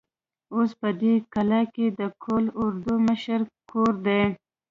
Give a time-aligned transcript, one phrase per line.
[0.53, 4.23] اوس په دې کلا کې د قول اردو د مشر کور دی.